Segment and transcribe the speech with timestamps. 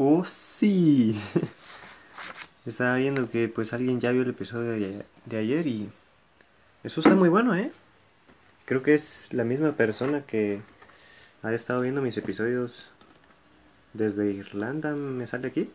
[0.00, 1.20] Oh, sí.
[2.66, 4.70] Estaba viendo que pues alguien ya vio el episodio
[5.26, 5.90] de, ayer y
[6.84, 7.72] eso está muy bueno, ¿eh?
[8.64, 10.60] Creo que es la misma persona que
[11.42, 12.92] ha estado viendo mis episodios
[13.92, 15.68] desde Irlanda, me sale aquí,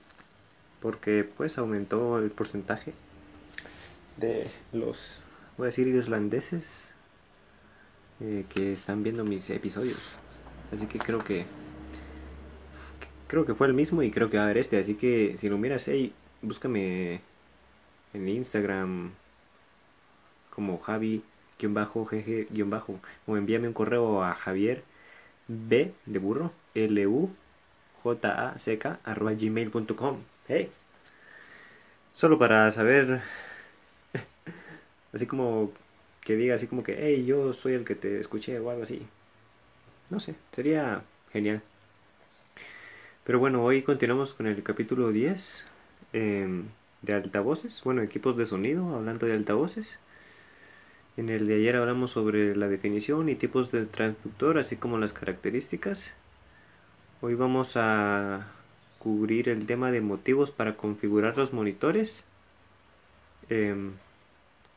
[0.82, 2.94] porque pues aumentó el porcentaje
[4.16, 5.20] de los,
[5.58, 6.92] voy a decir, irlandeses
[8.22, 10.16] eh, que están viendo mis episodios.
[10.72, 11.46] Así que creo que
[13.34, 14.78] creo que fue el mismo y creo que va a haber este.
[14.78, 17.20] Así que si lo miras, hey, búscame
[18.14, 19.14] en Instagram
[20.52, 24.84] como Javi-GG- o envíame un correo a Javier
[25.48, 27.32] B de burro L U
[28.04, 30.18] J A C arroba gmail.com.
[30.48, 30.70] Hey.
[32.16, 33.22] Solo para saber
[35.14, 35.72] así como
[36.22, 39.06] que diga así como que hey, yo soy el que te escuché o algo así.
[40.10, 41.62] No sé, sería genial.
[43.24, 45.64] Pero bueno, hoy continuamos con el capítulo 10
[46.12, 46.66] em,
[47.02, 49.98] de altavoces, bueno, equipos de sonido, hablando de altavoces.
[51.16, 55.14] En el de ayer hablamos sobre la definición y tipos de transductor, así como las
[55.14, 56.12] características.
[57.22, 58.48] Hoy vamos a
[59.00, 62.26] cubrir el tema de motivos para configurar los monitores.
[63.50, 63.94] Em,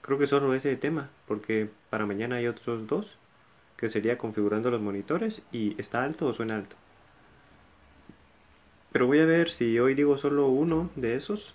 [0.03, 3.19] creo que solo ese tema, porque para mañana hay otros dos,
[3.77, 6.77] que sería configurando los monitores y está alto o suena alto.
[8.97, 11.53] Pero voy a ver si hoy digo solo uno de esos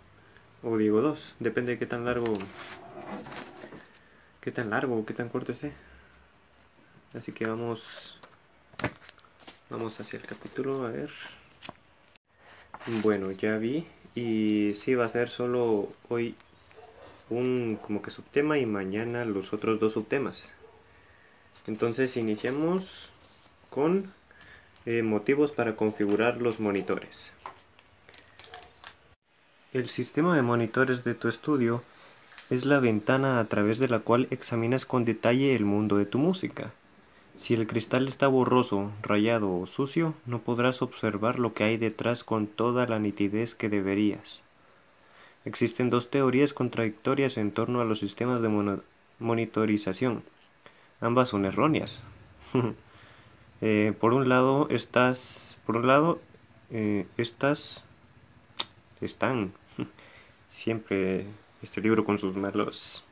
[0.62, 1.34] o digo dos.
[1.40, 2.38] Depende de qué tan largo,
[4.42, 5.72] qué tan largo o qué tan corto esté.
[7.16, 8.20] Así que vamos,
[9.72, 11.10] vamos hacia el capítulo a ver.
[13.02, 16.36] Bueno, ya vi y sí va a ser solo hoy
[17.32, 20.52] un como que subtema y mañana los otros dos subtemas.
[21.66, 23.12] Entonces iniciamos
[23.72, 24.14] con
[24.86, 27.34] eh, motivos para configurar los monitores.
[29.74, 31.84] El sistema de monitores de tu estudio
[32.50, 36.18] es la ventana a través de la cual examinas con detalle el mundo de tu
[36.18, 36.72] música.
[37.38, 42.24] Si el cristal está borroso, rayado o sucio, no podrás observar lo que hay detrás
[42.24, 44.42] con toda la nitidez que deberías.
[45.46, 48.78] Existen dos teorías contradictorias en torno a los sistemas de
[49.20, 50.24] monitorización.
[51.00, 52.04] Ambas son erróneas.
[53.62, 56.20] Eh, por un lado, estas, por un lado,
[56.72, 57.84] eh, estas
[59.02, 59.54] están
[60.50, 61.26] siempre
[61.62, 63.04] este libro con sus malos,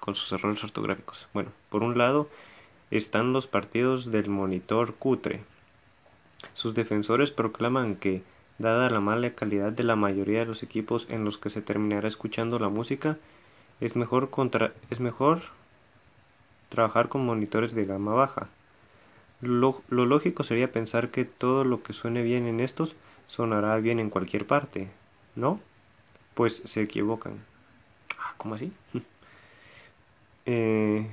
[0.00, 1.28] con sus errores ortográficos.
[1.34, 2.28] Bueno, por un lado
[2.90, 5.42] están los partidos del monitor cutre.
[6.54, 8.22] Sus defensores proclaman que,
[8.58, 12.08] dada la mala calidad de la mayoría de los equipos en los que se terminará
[12.08, 13.18] escuchando la música,
[13.80, 15.42] es mejor, contra, es mejor
[16.70, 18.48] trabajar con monitores de gama baja.
[19.40, 24.10] Lo, lógico sería pensar que todo lo que suene bien en estos sonará bien en
[24.10, 24.90] cualquier parte,
[25.34, 25.60] ¿no?
[26.34, 27.46] Pues se equivocan.
[28.18, 28.72] Ah, ¿Cómo así?
[30.46, 31.06] eh,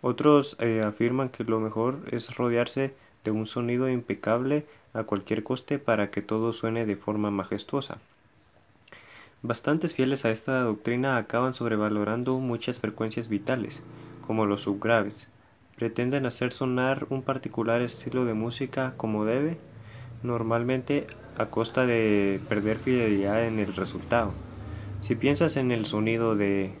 [0.00, 5.78] otros eh, afirman que lo mejor es rodearse de un sonido impecable a cualquier coste
[5.78, 8.02] para que todo suene de forma majestuosa.
[9.42, 13.82] Bastantes fieles a esta doctrina acaban sobrevalorando muchas frecuencias vitales,
[14.20, 15.28] como los subgraves,
[15.76, 19.58] pretenden hacer sonar un particular estilo de música como debe,
[20.22, 21.06] normalmente
[21.36, 24.34] a costa de perder fidelidad en el resultado.
[25.00, 26.74] Si piensas en el sonido de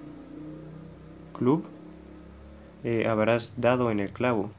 [1.32, 1.64] club,
[2.82, 4.50] eh, habrás dado en el clavo.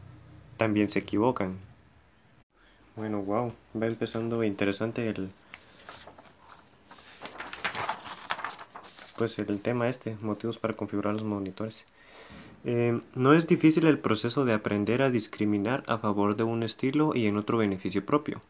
[0.58, 1.58] También se equivocan.
[2.96, 5.30] Bueno, wow, va empezando interesante el
[9.20, 11.84] pues el tema este, motivos para configurar los monitores.
[12.64, 17.14] Eh, no es difícil el proceso de aprender a discriminar a favor de un estilo
[17.14, 18.42] y en otro beneficio propio,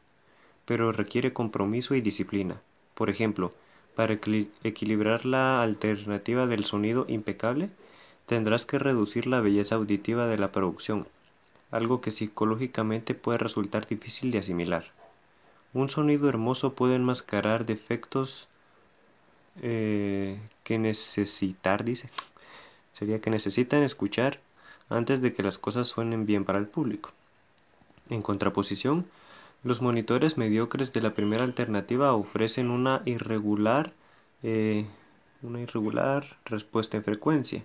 [0.65, 2.61] pero requiere compromiso y disciplina.
[2.93, 3.51] Por ejemplo,
[3.95, 7.71] para equilibrar la alternativa del sonido impecable,
[8.27, 11.07] tendrás que reducir la belleza auditiva de la producción,
[11.71, 14.85] algo que psicológicamente puede resultar difícil de asimilar.
[15.73, 18.48] Un sonido hermoso puede enmascarar defectos
[19.61, 22.09] eh, que necesitar, dice,
[22.93, 24.39] sería que necesitan escuchar
[24.89, 27.11] antes de que las cosas suenen bien para el público.
[28.09, 29.05] En contraposición,
[29.63, 33.93] los monitores mediocres de la primera alternativa ofrecen una irregular,
[34.41, 34.85] eh,
[35.41, 37.63] una irregular respuesta en frecuencia.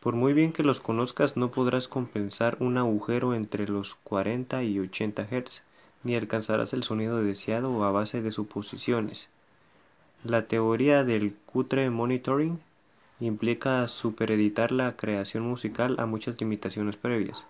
[0.00, 4.80] Por muy bien que los conozcas, no podrás compensar un agujero entre los 40 y
[4.80, 5.62] 80 Hz,
[6.02, 9.28] ni alcanzarás el sonido deseado a base de suposiciones.
[10.24, 12.60] La teoría del cutre monitoring
[13.18, 17.44] implica supereditar la creación musical a muchas limitaciones previas.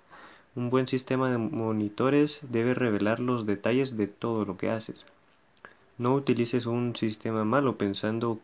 [0.56, 5.04] Un buen sistema de monitores debe revelar los detalles de todo lo que haces.
[5.98, 8.38] No utilices un sistema malo pensando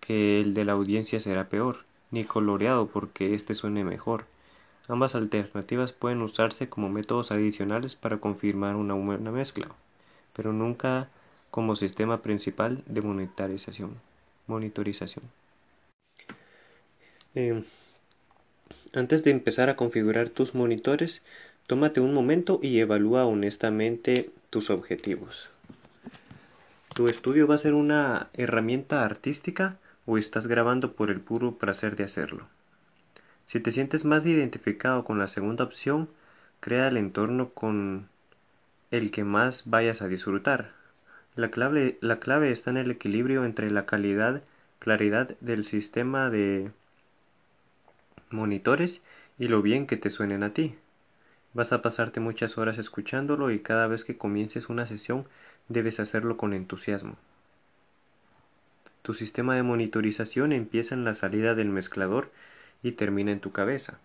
[0.00, 4.24] que el de la audiencia será peor, ni coloreado porque éste suene mejor.
[4.88, 9.68] Ambas alternativas pueden usarse como métodos adicionales para confirmar una buena mezcla,
[10.32, 11.10] pero nunca
[11.50, 13.96] como sistema principal de monitorización.
[14.46, 15.24] monitorización.
[17.34, 17.62] Eh,
[18.92, 21.22] antes de empezar a configurar tus monitores,
[21.66, 25.50] tómate un momento y evalúa honestamente tus objetivos.
[26.94, 29.76] ¿Tu estudio va a ser una herramienta artística
[30.06, 32.48] o estás grabando por el puro placer de hacerlo?
[33.46, 36.08] Si te sientes más identificado con la segunda opción,
[36.58, 38.08] crea el entorno con
[38.90, 40.79] el que más vayas a disfrutar.
[41.36, 44.42] La clave, la clave está en el equilibrio entre la calidad,
[44.78, 46.70] claridad del sistema de
[48.30, 49.00] monitores
[49.38, 50.74] y lo bien que te suenen a ti.
[51.52, 55.26] Vas a pasarte muchas horas escuchándolo y cada vez que comiences una sesión
[55.68, 57.16] debes hacerlo con entusiasmo.
[59.02, 62.30] Tu sistema de monitorización empieza en la salida del mezclador
[62.82, 63.98] y termina en tu cabeza.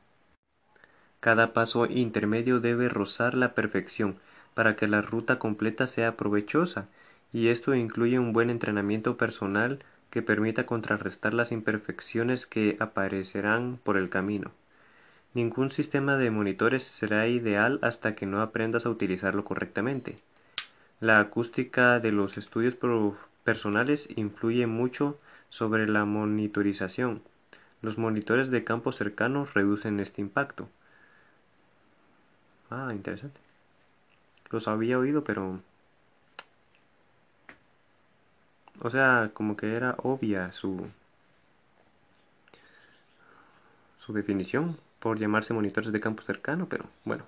[1.20, 4.18] Cada paso intermedio debe rozar la perfección
[4.54, 6.88] para que la ruta completa sea provechosa,
[7.36, 9.80] y esto incluye un buen entrenamiento personal
[10.10, 14.54] que permita contrarrestar las imperfecciones que aparecerán por el camino.
[15.34, 20.16] Ningún sistema de monitores será ideal hasta que no aprendas a utilizarlo correctamente.
[21.02, 22.78] La acústica de los estudios
[23.44, 27.22] personales influye mucho sobre la monitorización.
[27.82, 30.70] Los monitores de campo cercano reducen este impacto.
[32.70, 33.42] Ah, interesante.
[34.52, 35.60] Los había oído, pero...
[38.82, 40.88] O sea, como que era obvia su...
[43.98, 47.24] su definición por llamarse monitores de campo cercano, pero bueno.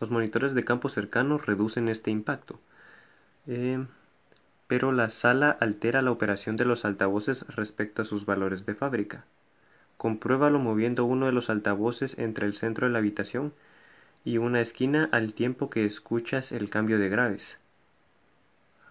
[0.00, 2.58] Los monitores de campo cercano reducen este impacto.
[3.46, 3.84] Eh,
[4.66, 9.24] pero la sala altera la operación de los altavoces respecto a sus valores de fábrica.
[9.96, 13.52] Compruébalo moviendo uno de los altavoces entre el centro de la habitación
[14.24, 17.58] y una esquina al tiempo que escuchas el cambio de graves.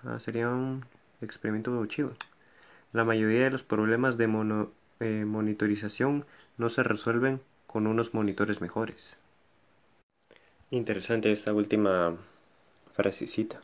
[0.04, 0.86] Ah, sería un
[1.24, 2.14] experimento chido.
[2.92, 4.26] La mayoría de los problemas de
[5.00, 6.26] eh, monitorización
[6.58, 9.18] no se resuelven con unos monitores mejores.
[10.70, 12.16] Interesante esta última
[12.94, 13.62] frasecita.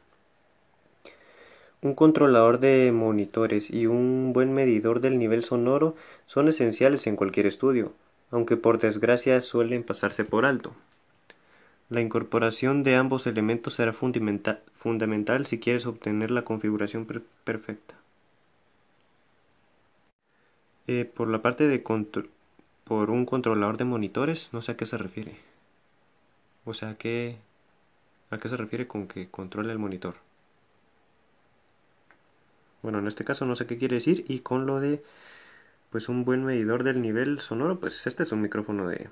[1.82, 5.96] Un controlador de monitores y un buen medidor del nivel sonoro
[6.26, 7.94] son esenciales en cualquier estudio,
[8.32, 10.74] aunque por desgracia suelen pasarse por alto.
[11.90, 17.96] La incorporación de ambos elementos será fundamental si quieres obtener la configuración perfecta.
[20.86, 24.98] Eh, por la parte de por un controlador de monitores, no sé a qué se
[24.98, 25.36] refiere.
[26.64, 27.38] O sea, ¿a qué
[28.30, 30.16] se refiere con que controle el monitor?
[32.84, 35.04] Bueno, en este caso no sé qué quiere decir y con lo de
[35.90, 39.10] pues un buen medidor del nivel sonoro, pues este es un micrófono de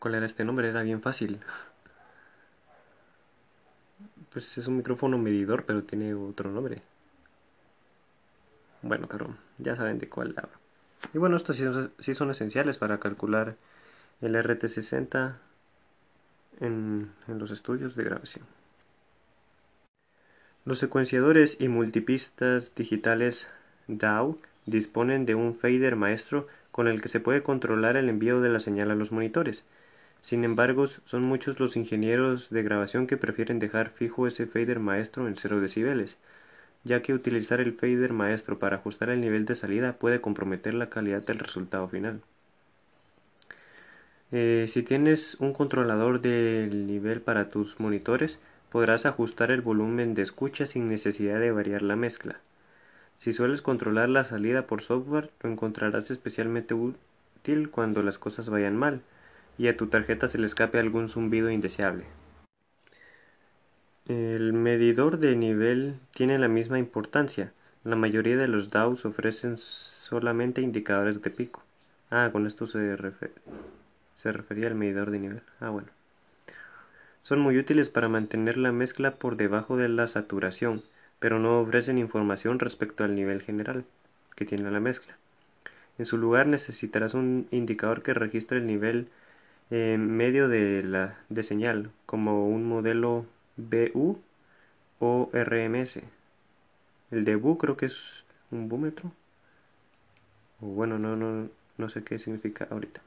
[0.00, 0.68] ¿cuál era este nombre?
[0.68, 1.38] Era bien fácil.
[4.32, 6.82] Pues es un micrófono medidor, pero tiene otro nombre.
[8.82, 10.58] Bueno, pero ya saben de cuál hablo.
[11.14, 11.56] Y bueno, estos
[11.98, 13.56] sí son, esenciales para calcular
[14.20, 15.38] el RT60
[16.60, 18.44] en los estudios de grabación.
[20.66, 23.48] Los secuenciadores y multipistas digitales
[23.88, 28.50] DAW disponen de un fader maestro con el que se puede controlar el envío de
[28.50, 29.64] la señal a los monitores.
[30.22, 35.26] Sin embargo, son muchos los ingenieros de grabación que prefieren dejar fijo ese fader maestro
[35.26, 36.18] en 0 decibeles,
[36.84, 40.90] ya que utilizar el fader maestro para ajustar el nivel de salida puede comprometer la
[40.90, 42.20] calidad del resultado final.
[44.32, 50.22] Eh, si tienes un controlador del nivel para tus monitores, podrás ajustar el volumen de
[50.22, 52.40] escucha sin necesidad de variar la mezcla.
[53.18, 58.76] Si sueles controlar la salida por software, lo encontrarás especialmente útil cuando las cosas vayan
[58.76, 59.02] mal
[59.60, 62.06] y a tu tarjeta se le escape algún zumbido indeseable.
[64.08, 67.52] El medidor de nivel tiene la misma importancia.
[67.84, 71.62] La mayoría de los DAWs ofrecen solamente indicadores de pico.
[72.10, 72.96] Ah, con esto se,
[74.16, 75.42] se refería al medidor de nivel.
[75.60, 75.88] Ah, bueno.
[77.22, 80.82] Son muy útiles para mantener la mezcla por debajo de la saturación,
[81.18, 83.84] pero no ofrecen información respecto al nivel general
[84.36, 85.18] que tiene la mezcla.
[85.98, 89.08] En su lugar necesitarás un indicador que registre el nivel
[89.70, 94.20] eh, medio de la de señal, como un modelo BU
[95.00, 96.02] o RMS.
[97.10, 99.12] El de BU creo que es un búmetro.
[100.60, 101.48] O bueno, no, no,
[101.78, 103.00] no sé qué significa ahorita.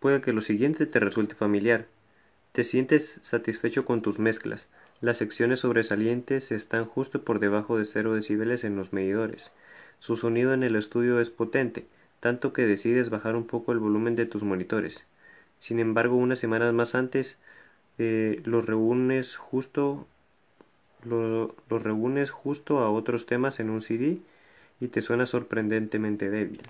[0.00, 1.86] puede que lo siguiente te resulte familiar.
[2.52, 4.68] Te sientes satisfecho con tus mezclas.
[5.00, 9.52] Las secciones sobresalientes están justo por debajo de 0 decibeles en los medidores.
[10.00, 11.86] Su sonido en el estudio es potente,
[12.20, 15.06] tanto que decides bajar un poco el volumen de tus monitores.
[15.58, 17.38] Sin embargo, unas semanas más antes
[17.98, 20.06] eh, los reúnes justo
[21.04, 24.18] los reúnes justo a otros temas en un CD
[24.80, 26.60] y te suena sorprendentemente débil.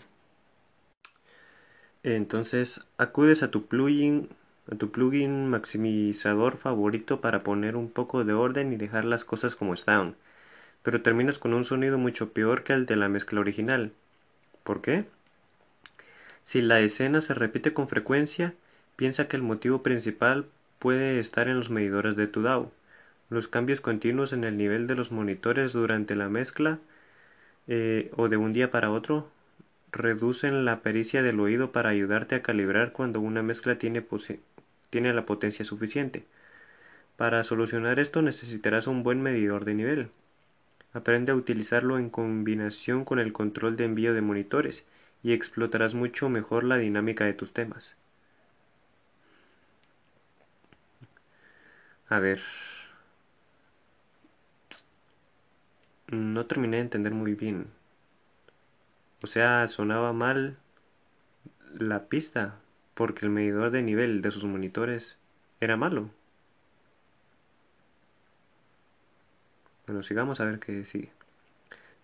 [2.03, 4.29] Entonces acudes a tu plugin
[4.71, 9.55] a tu plugin maximizador favorito para poner un poco de orden y dejar las cosas
[9.55, 10.15] como están,
[10.83, 13.93] pero terminas con un sonido mucho peor que el de la mezcla original.
[14.65, 15.07] ¿Por qué?
[16.49, 18.55] Si la escena se repite con frecuencia,
[18.97, 20.47] piensa que el motivo principal
[20.79, 22.71] puede estar en los medidores de tu DAW.
[23.29, 26.79] Los cambios continuos en el nivel de los monitores durante la mezcla
[27.67, 29.29] eh, o de un día para otro
[29.93, 34.03] reducen la pericia del oído para ayudarte a calibrar cuando una mezcla tiene,
[34.89, 36.25] tiene la potencia suficiente.
[37.19, 40.09] Para solucionar esto necesitarás un buen medidor de nivel.
[40.95, 44.87] Aprende a utilizarlo en combinación con el control de envío de monitores
[45.23, 47.97] y explotarás mucho mejor la dinámica de tus temas.
[52.09, 52.41] A ver.
[56.11, 57.67] No terminé de entender muy bien.
[59.23, 60.57] O sea, sonaba mal
[61.79, 62.57] la pista
[62.95, 65.19] porque el medidor de nivel de sus monitores
[65.61, 66.11] era malo.
[69.87, 71.11] Bueno, sigamos a ver qué sigue.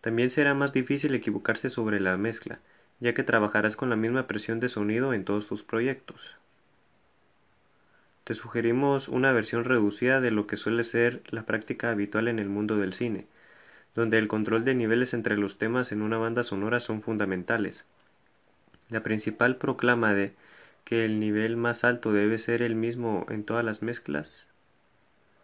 [0.01, 2.59] También será más difícil equivocarse sobre la mezcla,
[3.05, 6.39] ya que trabajarás con la misma presión de sonido en todos tus proyectos.
[8.25, 12.49] Te sugerimos una versión reducida de lo que suele ser la práctica habitual en el
[12.49, 13.27] mundo del cine,
[13.95, 17.85] donde el control de niveles entre los temas en una banda sonora son fundamentales.
[18.89, 20.33] La principal proclama de
[20.87, 24.47] que el nivel más alto debe ser el mismo en todas las mezclas.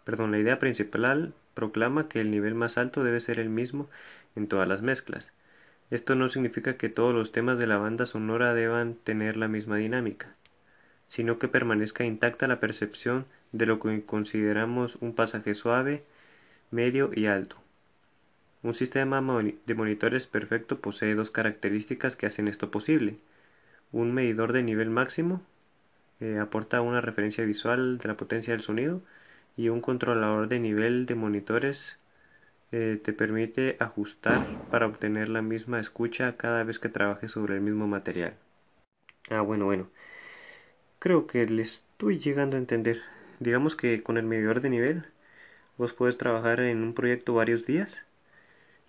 [0.05, 3.91] Perdón, la idea principal proclama que el nivel más alto debe ser el mismo
[4.35, 5.35] en todas las mezclas.
[5.91, 9.77] Esto no significa que todos los temas de la banda sonora deban tener la misma
[9.77, 10.35] dinámica,
[11.09, 16.05] sino que permanezca intacta la percepción de lo que consideramos un pasaje suave,
[16.71, 17.57] medio y alto.
[18.63, 19.21] Un sistema
[19.67, 23.17] de monitores perfecto posee dos características que hacen esto posible.
[23.91, 25.43] Un medidor de nivel máximo
[26.21, 29.03] eh, aporta una referencia visual de la potencia del sonido
[29.57, 31.99] y un controlador de nivel de monitores
[32.73, 37.61] eh, te permite ajustar para obtener la misma escucha cada vez que trabajes sobre el
[37.61, 38.35] mismo material.
[39.29, 39.89] Ah, bueno, bueno.
[40.99, 43.01] Creo que le estoy llegando a entender.
[43.39, 45.05] Digamos que con el medidor de nivel
[45.79, 48.05] vos puedes trabajar en un proyecto varios días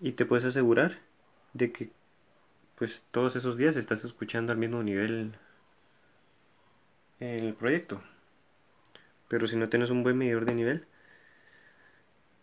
[0.01, 0.99] y te puedes asegurar
[1.53, 1.89] de que
[2.75, 5.35] pues todos esos días estás escuchando al mismo nivel
[7.19, 8.01] el proyecto
[9.27, 10.85] pero si no tienes un buen medidor de nivel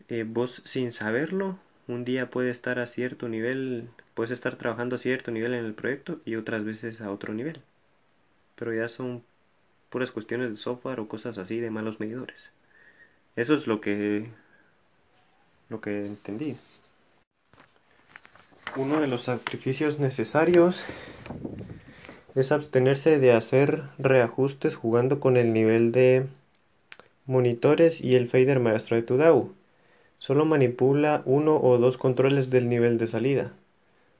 [0.08, 4.98] eh, vos sin saberlo un día puede estar a cierto nivel puedes estar trabajando a
[4.98, 7.62] cierto nivel en el proyecto y otras veces a otro nivel.
[8.56, 9.22] Pero ya son
[9.90, 12.50] puras cuestiones de software o cosas así de malos medidores.
[13.36, 14.28] Eso es lo que
[15.68, 16.56] lo que entendí.
[18.76, 20.84] Uno de los sacrificios necesarios
[22.34, 26.26] es abstenerse de hacer reajustes jugando con el nivel de
[27.26, 29.57] monitores y el fader maestro de tu DAW.
[30.18, 33.52] Solo manipula uno o dos controles del nivel de salida.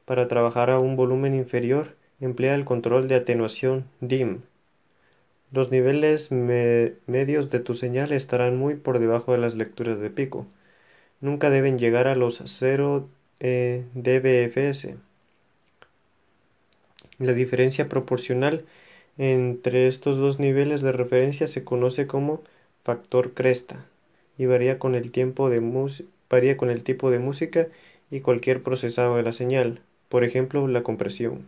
[0.05, 4.43] Para trabajar a un volumen inferior, emplea el control de atenuación DIM.
[5.51, 10.47] Los niveles medios de tu señal estarán muy por debajo de las lecturas de pico.
[11.21, 13.09] Nunca deben llegar a los 0
[13.41, 14.95] eh, dBFS.
[17.19, 18.65] La diferencia proporcional
[19.17, 22.43] entre estos dos niveles de referencia se conoce como
[22.85, 23.85] factor cresta
[24.39, 25.61] y varía con el, tiempo de
[26.31, 27.69] varía con el tipo de música
[28.11, 31.47] y cualquier procesado de la señal, por ejemplo la compresión.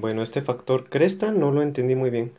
[0.00, 2.32] bueno, este factor cresta no lo entendí muy bien.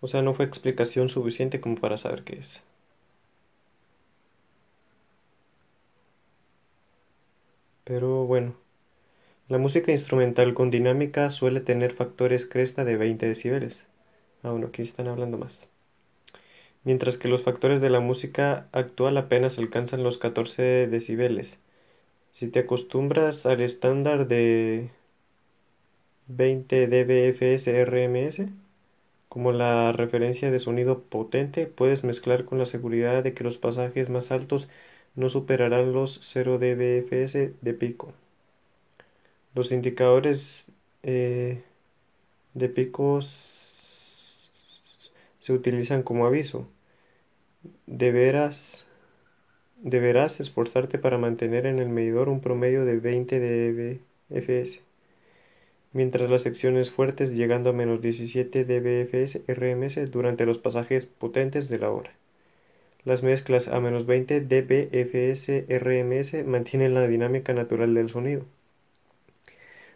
[0.00, 2.62] O sea, no fue explicación suficiente como para saber qué es.
[7.84, 8.54] Pero bueno,
[9.48, 13.86] la música instrumental con dinámica suele tener factores cresta de 20 decibeles.
[14.42, 15.68] Ah, bueno, aquí están hablando más.
[16.84, 21.58] Mientras que los factores de la música actual apenas alcanzan los 14 decibeles.
[22.32, 24.90] Si te acostumbras al estándar de
[26.26, 28.48] 20 dBFS RMS,
[29.28, 34.08] como la referencia de sonido potente, puedes mezclar con la seguridad de que los pasajes
[34.10, 34.68] más altos
[35.16, 38.12] no superarán los 0 dBFS de pico.
[39.54, 40.66] Los indicadores
[41.02, 41.62] eh,
[42.54, 43.28] de picos
[45.40, 46.66] se utilizan como aviso.
[47.86, 48.86] Deberás,
[49.76, 54.80] deberás esforzarte para mantener en el medidor un promedio de 20 dBFS,
[55.92, 61.78] mientras las secciones fuertes llegando a menos 17 dBFS RMS durante los pasajes potentes de
[61.78, 62.12] la hora.
[63.04, 68.44] Las mezclas a menos 20 dBFS RMS mantienen la dinámica natural del sonido.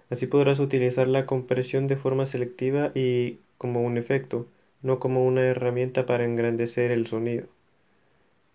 [0.08, 4.46] Así podrás utilizar la compresión de forma selectiva y como un efecto,
[4.82, 7.46] no como una herramienta para engrandecer el sonido.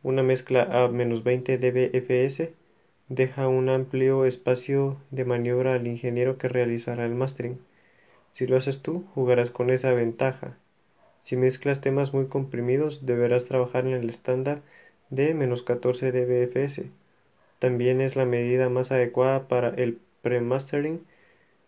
[0.04, 2.54] Una mezcla a menos 20 dBFS
[3.10, 7.60] deja un amplio espacio de maniobra al ingeniero que realizará el mastering.
[8.32, 10.58] Si lo haces tú, jugarás con esa ventaja.
[11.24, 14.62] Si mezclas temas muy comprimidos, deberás trabajar en el estándar
[15.10, 16.84] de menos 14 dBFS.
[17.60, 21.02] También es la medida más adecuada para el pre-mastering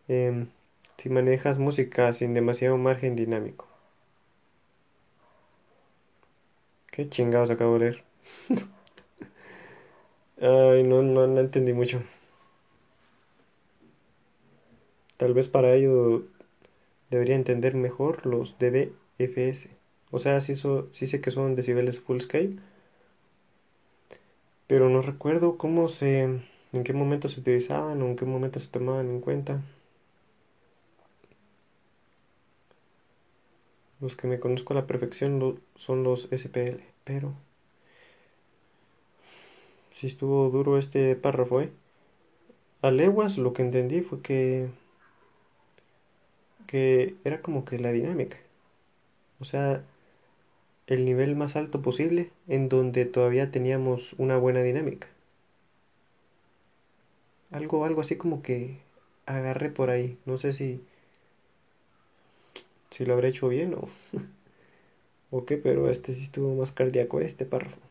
[0.08, 0.50] Em,
[0.98, 3.68] si manejas música sin demasiado margen dinámico.
[6.92, 8.04] Qué chingados acabo de leer.
[10.40, 12.02] Ay, no, no, no entendí mucho.
[15.18, 16.24] Tal vez para ello
[17.12, 19.70] debería entender mejor los dBFS.
[20.12, 20.56] O sea, sí,
[20.92, 22.58] sí sé que son decibeles full scale.
[24.68, 26.22] Pero no recuerdo cómo se.
[26.22, 29.64] en qué momento se utilizaban o en qué momento se tomaban en cuenta.
[34.00, 37.34] Los que me conozco a la perfección son los SPL, pero
[39.96, 41.72] si estuvo duro este párrafo, ¿eh?
[42.82, 44.70] A leguas lo que entendí fue que
[46.68, 48.38] que era como que la dinámica.
[49.40, 49.84] O sea,
[50.88, 55.08] el nivel más alto posible en donde todavía teníamos una buena dinámica.
[57.52, 58.80] Algo algo así como que
[59.26, 60.82] agarré por ahí, no sé si
[62.90, 63.90] si lo habré hecho bien o,
[65.32, 67.85] o qué, pero este sí estuvo más cardíaco este párrafo.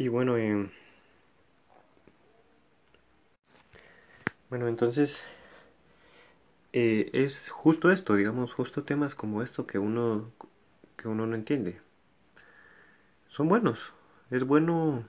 [0.00, 0.70] Y bueno, eh,
[4.48, 5.22] bueno, entonces
[6.72, 10.32] eh, es justo esto, digamos, justo temas como esto que uno
[10.96, 11.82] que uno no entiende.
[13.28, 13.92] Son buenos.
[14.30, 15.04] Es bueno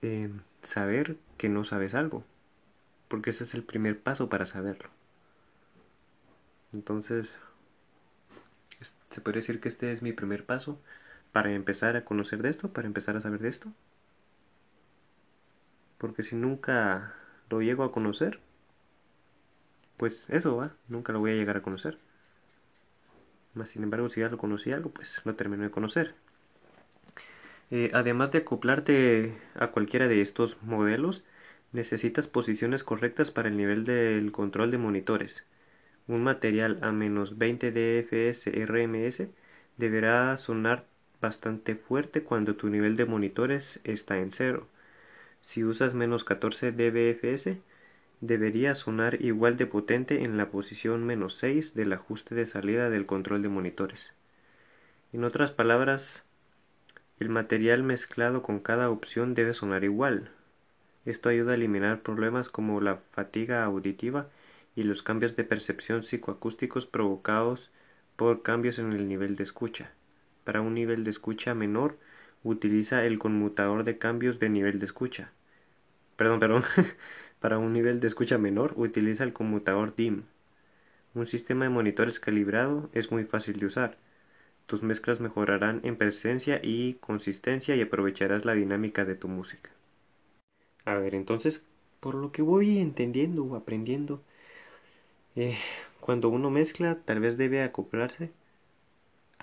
[0.00, 0.30] eh,
[0.62, 2.24] saber que no sabes algo,
[3.08, 4.88] porque ese es el primer paso para saberlo.
[6.72, 7.38] Entonces,
[9.10, 10.80] se puede decir que este es mi primer paso
[11.34, 13.72] para empezar a conocer de esto, para empezar a saber de esto.
[15.98, 17.12] Porque si nunca
[17.50, 18.38] lo llego a conocer,
[19.96, 21.98] pues eso va, nunca lo voy a llegar a conocer.
[23.52, 26.14] Más sin embargo, si ya lo conocí algo, pues lo termino de conocer.
[27.72, 31.24] Eh, además de acoplarte a cualquiera de estos modelos,
[31.72, 35.44] necesitas posiciones correctas para el nivel del control de monitores.
[36.06, 39.30] Un material a menos 20 dfs RMS
[39.78, 40.93] deberá sonar
[41.24, 44.66] bastante fuerte cuando tu nivel de monitores está en cero.
[45.40, 47.56] Si usas menos 14 dBFS,
[48.20, 53.06] debería sonar igual de potente en la posición menos 6 del ajuste de salida del
[53.06, 54.12] control de monitores.
[55.14, 56.26] En otras palabras,
[57.18, 60.30] el material mezclado con cada opción debe sonar igual.
[61.06, 64.28] Esto ayuda a eliminar problemas como la fatiga auditiva
[64.76, 67.70] y los cambios de percepción psicoacústicos provocados
[68.16, 69.92] por cambios en el nivel de escucha.
[70.44, 71.98] Para un nivel de escucha menor,
[72.42, 75.32] utiliza el conmutador de cambios de nivel de escucha.
[76.16, 76.64] Perdón, perdón.
[77.40, 80.22] Para un nivel de escucha menor, utiliza el conmutador DIM.
[81.14, 83.96] Un sistema de monitores calibrado es muy fácil de usar.
[84.66, 89.70] Tus mezclas mejorarán en presencia y consistencia y aprovecharás la dinámica de tu música.
[90.84, 91.66] A ver, entonces,
[92.00, 94.22] por lo que voy entendiendo o aprendiendo,
[95.36, 95.56] eh,
[96.00, 98.30] cuando uno mezcla, tal vez debe acoplarse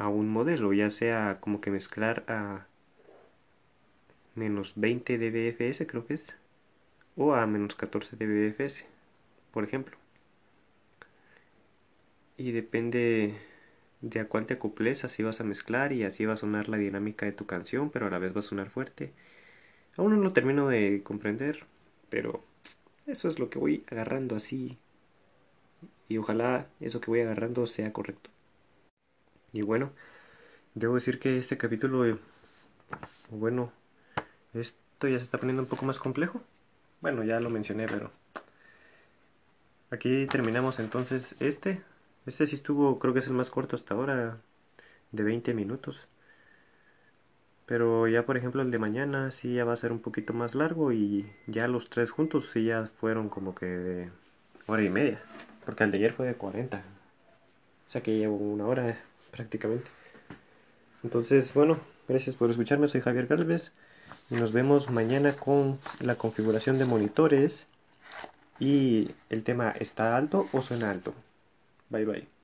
[0.02, 2.66] a un modelo, ya sea como que mezclar a
[4.36, 6.36] menos 20 dBFS, creo que es,
[7.16, 8.86] o a menos 14 dBFS,
[9.52, 9.98] por ejemplo.
[12.38, 13.36] Y depende
[14.02, 16.78] de a cuál te acoples, así vas a mezclar y así va a sonar la
[16.78, 19.14] dinámica de tu canción, pero a la vez va a sonar fuerte.
[19.98, 21.66] Aún no lo termino de comprender,
[22.10, 22.44] pero
[23.06, 24.78] eso es lo que voy agarrando así
[26.10, 28.30] y ojalá eso que voy agarrando sea correcto.
[29.54, 29.92] Y bueno,
[30.76, 32.20] debo decir que este capítulo,
[33.30, 33.72] bueno,
[34.54, 36.42] esto ya se está poniendo un poco más complejo.
[37.02, 38.12] Bueno, ya lo mencioné, pero
[39.90, 41.82] aquí terminamos entonces este.
[42.26, 44.38] Este sí estuvo, creo que es el más corto hasta ahora,
[45.12, 46.08] de 20 minutos.
[47.66, 50.56] Pero ya por ejemplo el de mañana sí ya va a ser un poquito más
[50.56, 54.12] largo y ya los tres juntos sí ya fueron como que de
[54.68, 55.22] hora y media.
[55.66, 56.78] Porque el de ayer fue de 40.
[56.78, 58.98] O sea que llevo una hora
[59.32, 59.90] prácticamente.
[61.04, 62.88] Entonces, bueno, gracias por escucharme.
[62.88, 63.72] Soy Javier Galvez.
[64.30, 67.68] Y nos vemos mañana con la configuración de monitores.
[68.60, 71.14] Y el tema, ¿está alto o suena alto?
[71.90, 72.41] Bye bye.